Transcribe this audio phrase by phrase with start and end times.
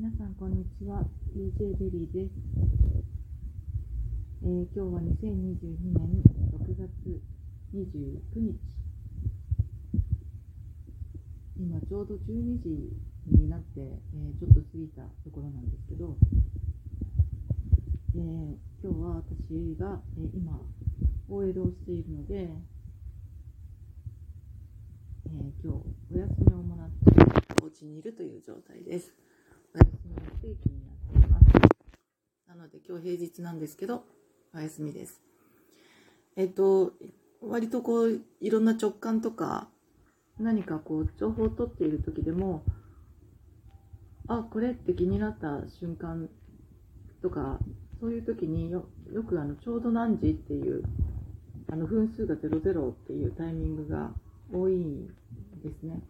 [0.00, 1.04] 皆さんこんにちは。
[1.36, 2.32] DJ ベリーです、
[4.42, 6.24] えー今日は2022年
[6.56, 7.20] 6月
[7.74, 8.56] 29日。
[11.60, 12.96] 今ちょうど12時
[13.26, 16.16] になって、えーちょっと過ぎたところなんですけど、
[18.16, 20.62] えー今日は私が、えー今
[21.28, 22.48] OL をしているので、
[25.26, 25.76] えー今日
[26.14, 29.12] お休みをもらってお家にいるという状態です。
[30.40, 31.44] 定期になっています
[32.48, 34.04] なので今日平日なんですけど
[34.54, 35.20] お休みです。
[36.34, 36.92] えっ、と
[37.40, 39.68] 割とこういろんな直感とか
[40.38, 42.62] 何かこう情報を取っている時でも
[44.26, 46.28] あこれって気になった瞬間
[47.22, 47.58] とか
[48.00, 50.82] そういう時によよくあのちょうど何時っていう
[51.70, 54.10] あの分数が00っていうタイミングが
[54.52, 55.08] 多い
[55.62, 56.00] ですね、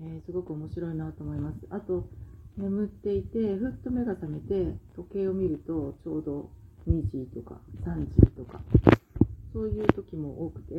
[0.00, 1.56] えーすごく面白いなと思います。
[1.70, 2.08] あと
[2.56, 6.50] 眠っていてふっと目が覚めて時計を見るとちょうど
[6.86, 8.64] 2時とか3時とか
[9.52, 10.74] そういう時も多くて、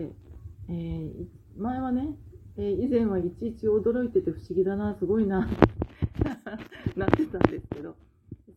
[0.70, 2.18] えー前はね、
[2.58, 5.48] えー以前はいちいち驚いてて不思議だなすごいな
[6.96, 7.98] なってたんですけど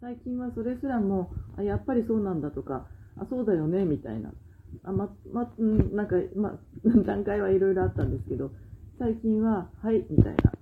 [0.01, 4.35] 最近はそれすらもあやっぱりそうなんだとかあそうだよねみたいな。
[4.83, 6.61] あままなんか、ま、
[7.05, 8.53] 段階はいろいろあったんですけど
[8.99, 10.56] 最近ははいみたいな。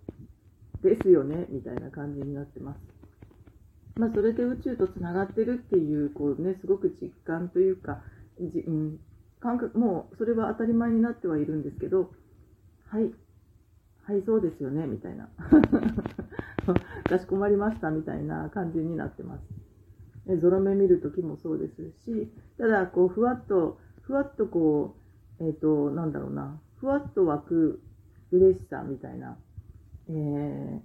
[0.84, 2.80] ですよねみたいな感じになってます。
[3.96, 8.02] まあそれで宇宙とつながってるっていうこうねすごく実感というか
[8.40, 9.00] じ、うん、
[9.40, 12.10] 感覚もうそれは当たり前になってはいるんですけど
[12.88, 13.12] はい
[14.06, 15.28] はいそうですよねみたいな。
[17.08, 19.64] かしこまりましたみたいな感じになってます。
[20.26, 24.96] えゾロ目見るときもそうですし、ただ、こう、ふわっと、ふわっとこ
[25.38, 27.82] う、えっ、と、なんだろうな、ふわっと湧く
[28.30, 29.36] 嬉しさみたいな、
[30.08, 30.80] えー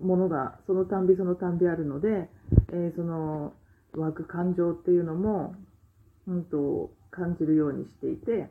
[0.00, 2.28] ものが、そのたんびそのたんびあるので、
[2.72, 3.52] えーその、
[3.92, 5.54] 湧く感情っていうのも、
[6.26, 8.48] うんと、感じるようにしていて、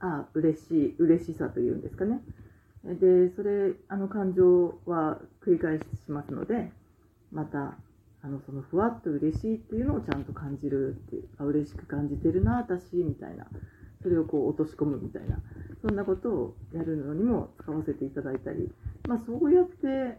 [0.00, 2.20] あ嬉しい、嬉しさというんですかね。
[2.84, 6.70] で、それ、あの感情は繰り返しますので、
[7.32, 7.74] また
[8.22, 13.46] あのそのふわっと嬉しいっていうのをちゃんと感じるっていうあ嬉しく感じてるな私みたいな
[14.02, 15.40] それをこう落とし込むみたいな
[15.82, 18.70] そんなことをやるのにも使わせていただいたり、
[19.08, 20.18] まあ、そうやって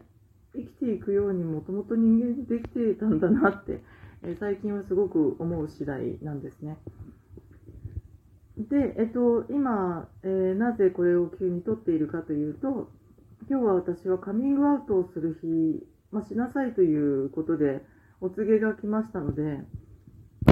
[0.53, 3.81] 生きていくようにもともと人間できていたんだなって、
[4.23, 6.77] え最近はすごく思う次第なんですね。
[8.57, 12.87] で、えっと、今、えーなぜこれを急に撮っているかというと
[13.49, 17.81] 今日は私はカミングアウトをする日まあ、しなさいということで
[18.21, 19.61] お告げが来ましたので、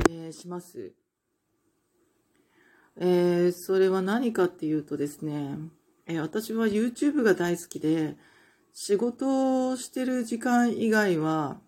[0.09, 1.00] えーします。
[2.97, 5.57] えーそれは何かっていうとですね、
[6.07, 8.15] えー私は YouTube が大好きで、
[8.73, 11.59] 仕事をしてる時間以外は、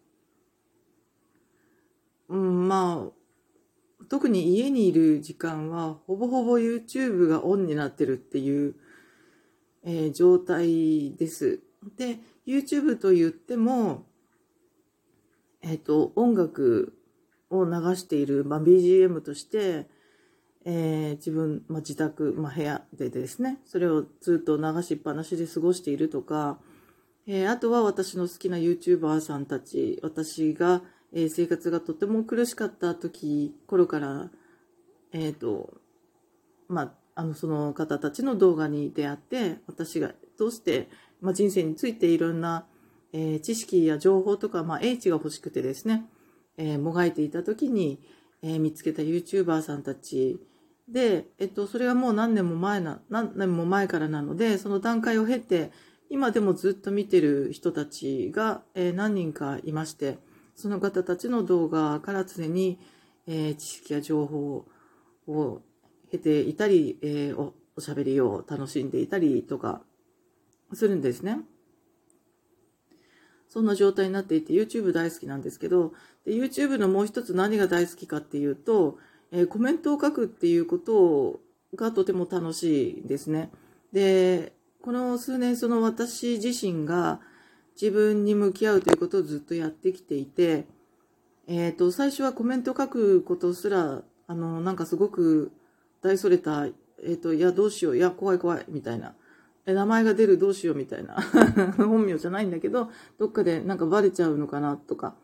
[2.30, 8.76] うん、まあ、特に家にいる時間は、ほぼほぼ YouTube がオンになってるっていう、
[9.84, 11.62] えー状態です。
[11.98, 14.06] で、YouTube と言っても、
[15.62, 16.98] えっ、と、音楽
[17.50, 19.88] を流している、まあ、BGM として、
[20.66, 26.60] えー自分、まあ、自宅、まあ、部屋でですね、それをずっと流しっぱなしで過ごしているとか、
[27.28, 30.82] えーあとは私の好きな YouTuber さんたち、私が、
[31.12, 34.30] えー生活がとても苦しかった時、頃から、
[35.12, 35.74] えっ、と、
[36.68, 40.90] まあ、あの、その方たちの動画に出会って、私がどうして、
[41.22, 42.66] まあ、人生についていろんな、
[43.16, 46.06] え知識や情報とか、まあ、英知が欲しくてですね、
[46.58, 48.00] えもがいていた時に、
[48.42, 50.40] え見つけた YouTuber さんたち
[50.88, 55.72] で、えっと、それはもう何年も前な、何年も前からなので、その段階を経て、
[56.10, 60.20] 今でもずっと見てる人たちが、えー何人かいまして、
[60.56, 62.80] その方たちの動画から常に、
[63.28, 64.66] えー知識や情報
[65.28, 65.62] を
[66.12, 69.82] 経ていたり、えーおおしゃべりを楽しんでいたりとか
[70.74, 71.40] するんですね。
[73.50, 75.94] そんな状態になっていて YouTube 大好きなんですけど
[76.26, 78.98] で YouTube のもう一つ何が大好きかっていうと、
[79.36, 81.42] えコメントを書くっていうこと
[81.76, 83.52] がとても楽しいですね。
[83.92, 87.20] でこの数年その私自身が
[87.82, 90.68] 自分に向き合うということをずっとやってきていて、
[91.48, 95.52] えー、と最初はコメントを書くことすらあのなんかすごく
[96.04, 99.16] 大それた、えー、といやどうしよういや怖い怖いみたいな。
[99.66, 101.16] え名前が出るどうしようみたいな。
[101.78, 105.16] 本名じゃないんだけどどっかでなんかバレちゃうのかなとか。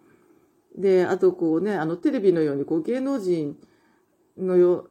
[0.75, 3.57] であとこうねあのテレビのようにこう芸能人
[4.39, 4.89] のよ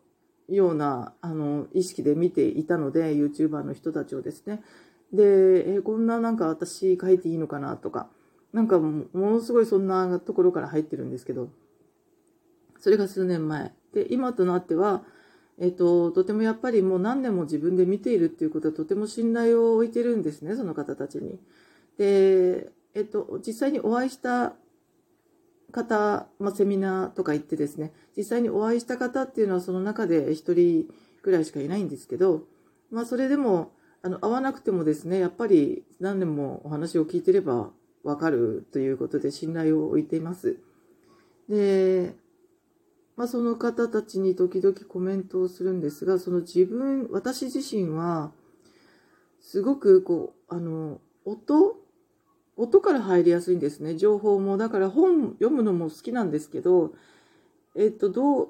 [0.48, 4.62] ようなあの意識で見ていたので YouTuber の人たちをですね
[5.12, 8.08] で、えこんななんか私書いていいのかなとか、
[8.52, 11.50] なんかものすごいそんなところから入ってるんですけど、
[12.78, 13.72] それが数年前。
[13.92, 15.02] で、今となっては、
[15.58, 21.40] えっと、とてもやっぱりもう何年も自分で見ているっていうことはとても信頼を置いてるんですね、その方たちに。
[21.96, 24.54] で、えっと、実際にお会いした
[25.72, 30.86] 方、まあ、セミナーとか行ってですね、実際にお会いした方っていうのはその中で一人
[31.22, 32.42] くらいしかいないんですけど、
[32.90, 33.72] まあ、それでも、
[34.02, 37.70] あの、会わなくてもですね、やっぱり何年もお話を聞いてれば
[38.02, 40.58] わかるということで信頼を置いています。
[41.48, 42.14] で、
[43.16, 48.32] まあ、その方たちに時々コメントをするんですが、その自分、私自身は、
[49.40, 51.76] すごくこう、あの、音
[52.58, 53.94] 音から入りやすいんですね。
[53.94, 54.56] 情報も。
[54.56, 56.92] だから本読むのも好きなんですけど、
[57.76, 58.48] えっと、どう、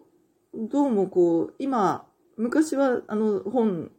[0.54, 2.06] どうもこう、今、
[2.38, 3.90] 昔はあの本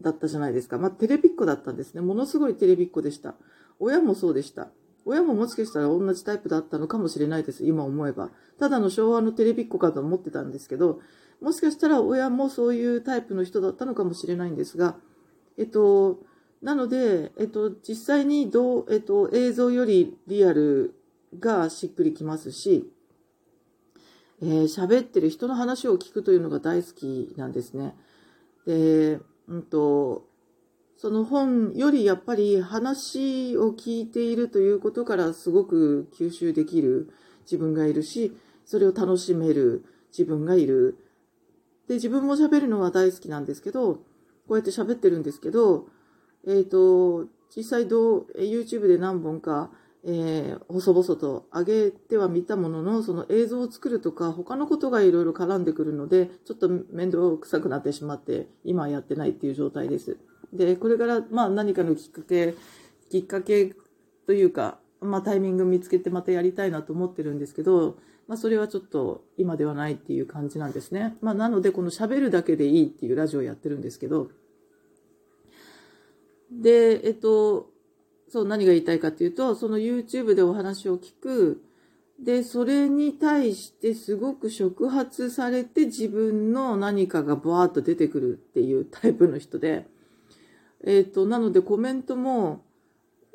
[0.00, 0.78] だったじゃないですか。
[0.78, 2.00] まあ、テレビっ子だったんですね。
[2.00, 3.34] ものすごいテレビっ子でした。
[3.78, 4.68] 親もそうでした。
[5.04, 7.66] 親ももしかしたら同じタイプだったのかもしれないです。
[7.66, 8.30] 今思えば。
[8.58, 11.00] ただの昭和のテレビっ子かと思ってたんですけど、
[11.42, 14.96] もしかしたら親もそういうタイプの人だったのかもしれないんですが、
[15.58, 16.20] えっと、
[16.62, 20.94] なので、えっと、実際にどう、えっと、映像よりリアル
[21.38, 22.90] がしっくりきますし、
[24.40, 27.94] えー、喋ってる人の話を聞くというのが大好きなんですね。
[28.66, 30.26] で、うんと、
[30.96, 37.10] その本よりやっぱり話を聞いているということからすごく吸収できる
[37.42, 40.98] 自分がいるし、それを楽しめる自分がいる。
[41.86, 44.00] で、自分も喋るのは大好きなんですけど、こ
[44.50, 45.88] うやって喋ってるんですけど、
[46.48, 49.70] えっ、ー、と、実際どう、YouTube で何本か、
[50.04, 60.16] えー、細々と上げてはみたものの、その映像を作るとか、他のことがいろいろ絡んでくるので、ちょっと面倒くさくなってしまって、今はやってないっていう状態です。
[60.54, 62.54] で、これから、まあ何かのきっかけ、
[63.10, 63.74] きっかけ
[64.26, 71.16] というか、まあタイミング見つけてまたやりたいなと思ってるんですけど、まあそれはちょっと今ではないっていう感じなんですね。
[71.20, 74.30] まあなのでこの喋るだけでいいっていうラジオやってるんですけど、
[76.50, 77.70] で、えっと、
[78.28, 81.62] そう何が言いたいかっていうと、その YouTube でお話を聞く、
[82.18, 89.86] で、それに対してすごく触発されて自分の何かがバーッと出てくるっていうタイプの人で、
[90.84, 92.64] えっ、と、なのでコメントも、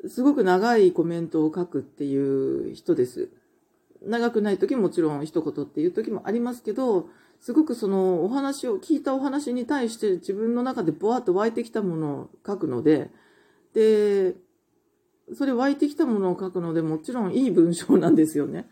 [0.06, 3.30] すごく長いコメントを書くっていう人です。
[4.02, 7.08] 長くない時ももちろん一言っていう時もありますけど、
[7.44, 13.10] すごくそのお話を、聞いたお話に対して自分の中でボワッと湧いてきたものを書くので、
[13.74, 14.34] で、
[15.34, 18.70] それ湧いてきたものを書くのでもちろんいい文章なんですよね。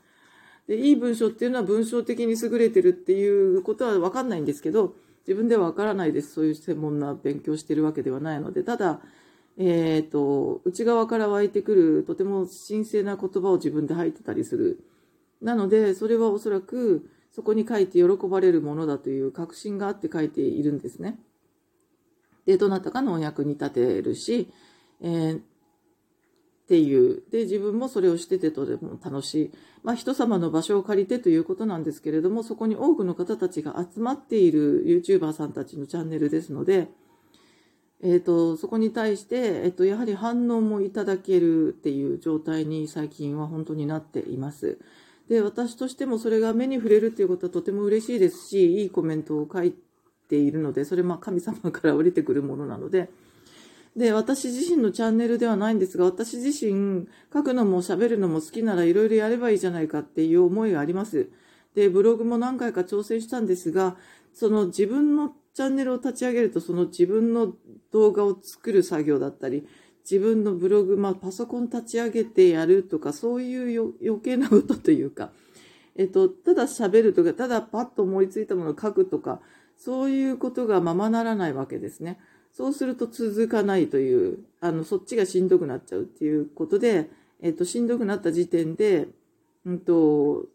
[0.66, 4.94] で、いい文章っていうのは文章的に優れてるっていうことはわかんないんですけど、
[5.26, 6.32] 自分ではわからないです。
[6.32, 8.62] そういう専門な勉強してるわけではないので。
[8.62, 9.02] ただ、
[9.58, 14.82] えっ、ー、と、内側から湧いてくるとても神聖な言葉を自分で吐いてたりする。
[15.42, 21.18] なので、それはおそらくそこに書いて喜ばれるものだという確信があって書いているんですね。
[22.44, 24.52] で、どなたかのお役に立てるし、
[25.00, 25.40] えー、っ
[26.68, 27.22] ていう。
[27.30, 29.52] で、自分もそれをしててとても楽しい。
[29.82, 36.88] まあ、人様の場所を借りてということなんですけれども、そこに多くの方たちが集まっている YouTuber さんたちのチャンネルですので、
[38.02, 44.78] えっ、ー、と、そこに対して、えっ、ー、と、やはり反応もいただけるっていう状態に最近は本当になっています。
[45.28, 49.74] で、私としてもそれが目に触れるっていうことはとても嬉しいですし、いいコメントを書い
[50.28, 53.08] ているので、それまあ神様から降りてくるものなので、
[53.96, 61.28] で、私自身のチャンネルではないんですが、私自身書くのも喋るのも好きならいろいろやればいいじゃないかっていう思いがあります。
[61.74, 63.96] で、ブログも何回か挑戦したんですが、
[64.32, 67.54] その自分のチャンネルを立ち上げると、その自分の
[67.92, 69.66] 動画を作る作業だったり、
[70.08, 75.30] 自分のブログ、まあ、パソコン立ち上げてやるとか、そういう余計なことというか、
[75.96, 79.40] えっと、ただ喋るとか、ただパッと思いついたものを書くとか、
[79.76, 82.18] そういうことがままならないわけですね。
[82.52, 89.08] そうすると続かないという、あの、そっちがしんどくなっちゃうっていうことで、えっと、しんどくなった時点で、
[89.64, 90.46] うんと、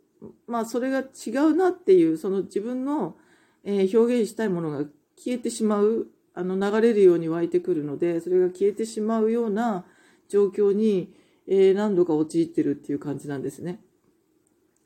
[0.48, 3.16] まあ、それが違うなっていう、その自分の、
[3.64, 4.86] えー、表現したいものが
[5.18, 9.86] 消えてしまう、あの、流れるように湧いてくるので、それが消えてしまうような
[10.30, 11.12] 状況に、
[11.48, 13.82] えー、何度か陥ってるっていう感じなんですね。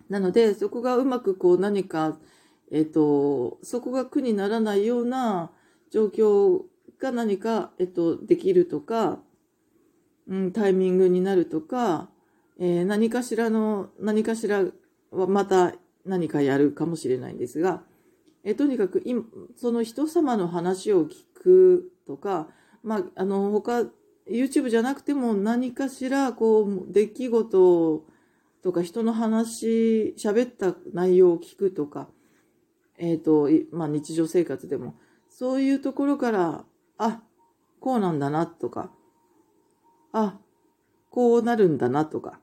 [0.08, 2.18] なので、そこがうまくこう何か、
[2.72, 5.52] えっ、ー、と、そこが苦にならないような
[5.90, 6.62] 状況
[7.00, 9.20] が何か、えっと、できるとか、
[10.30, 12.10] うん、タイミングになるとか、
[12.60, 14.64] えー、何かしらの、何かしら
[15.12, 15.74] はまた
[16.06, 17.84] 何かやるかもしれないんですが、
[18.46, 19.24] えー、とにかく今、
[19.58, 22.48] その人様の話を聞くとか、
[22.84, 23.86] まあ、あの、他、
[24.30, 28.06] YouTube じゃなくても何かしら、こう、出来事
[28.62, 32.08] とか人の話、喋った内容を聞くとか、
[32.98, 34.96] えっ、ー、と、まあ日常生活でも、
[35.30, 36.66] そういうところから、
[36.98, 37.22] あ、
[37.80, 38.92] こうなんだなとか、
[40.12, 40.38] あ、
[41.10, 42.40] こうなるんだなとか、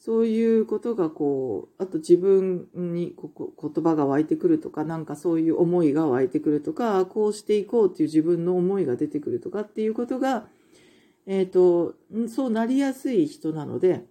[0.00, 10.46] そういうことがこう、あと自分にここ言葉が湧いてくるとか、なんかそういう思いが湧いてくるとか、こうしていこうっていう自分の思いが出てくるとかっていうことが、
[11.26, 11.96] えっ、ー、と、
[12.28, 14.06] そうなりやすい人なので、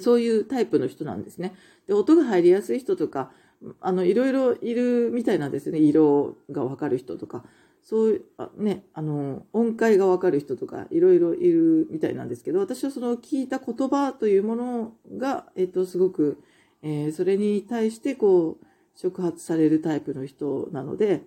[0.00, 1.54] そういうタイプの人なんですね。
[1.86, 3.32] で、音が入りやすい人とか、
[3.80, 5.78] あの、いろいろいるみたいなんですね。
[5.78, 7.42] 色がわかる人とか。
[7.88, 16.38] そう、あね、あの、音階がわかる人とか、いろいろいるみたいなんですけど、私はその聞いた言葉というものが、えっと、すごく、
[16.82, 21.22] えー、それに対して、こう、触発されるタイプの人なので、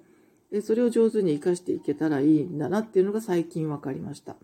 [0.51, 4.36] でそれを上手に活かしていけたらいいんだなっていうのが最近分かりました。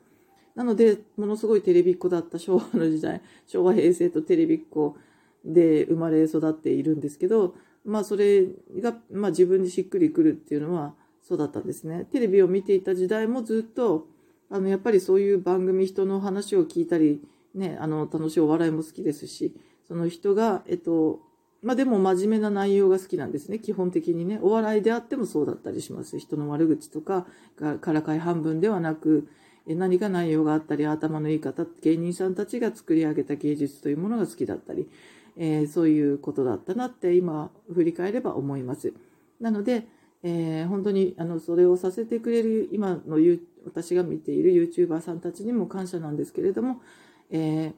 [0.55, 4.97] なので、ものすごいテレビっ子だった昭和の時代、昭和平成とテレビっ子
[5.45, 7.53] で生まれ育っているんですけど、
[7.85, 8.47] まあそれ
[8.81, 10.95] が、まあ自分にしっくりくるっていうのは、
[11.27, 12.05] そうだったんですね。
[12.11, 14.07] テレビを見ていた時代もずっと、
[14.49, 17.21] あの、やっぱりそういう番組、人の話を聞いたり、
[17.53, 19.53] ね、あの、楽しいお笑いも好きですし、
[19.85, 21.19] その人が、えっと、
[21.61, 23.59] まあでも真面目な内容が好きなんですね。
[23.59, 24.39] 基本的にね。
[24.41, 26.17] お笑いであってもそうだったりします。
[26.17, 27.25] 人の悪口とか
[27.59, 29.27] がからかい半分ではなく、
[29.65, 34.87] 何か内容があったり、頭のいい方、芸人さんたちが作り上げた芸術というものが好きだったり、
[35.35, 38.93] えー、そういうことだったなって今振り返れば思います。
[39.41, 39.87] なので、
[40.23, 43.17] えー、本当にあのそれをさせてくれる今の
[43.65, 46.81] 私が見ている YouTuber さんたちにも感謝なんですけれども、
[47.29, 47.73] え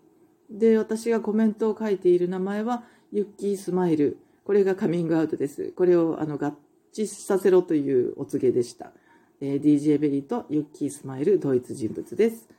[0.52, 4.18] ー、で私がコメントを書いている名前はユッキースマイル。
[4.46, 5.74] これがカミングアウトです。
[5.74, 6.54] これをあの合
[6.94, 8.92] 致させろというお告げでした、
[9.42, 12.50] えー、DJ ベリーとユッキースマイル同一人物です。